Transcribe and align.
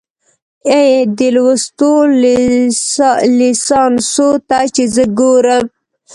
اې، 0.69 0.81
دې 1.17 1.29
لوستو 1.35 1.91
ليسانسو 3.39 4.29
ته 4.49 4.59
چې 4.73 4.83
زه 4.95 5.03
ګورم 5.19 5.63